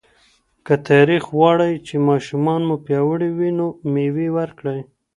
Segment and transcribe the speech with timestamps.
[0.65, 4.79] که تاسو غواړئ چې ماشومان مو پیاوړي وي، نو مېوې ورکړئ.